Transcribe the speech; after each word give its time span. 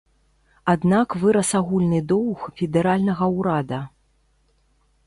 Аднак 0.73 1.15
вырас 1.23 1.51
агульны 1.59 1.99
доўг 2.13 2.49
федэральнага 2.63 3.25
ўрада. 3.39 3.85